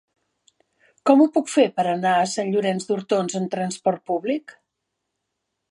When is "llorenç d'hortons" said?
2.55-3.39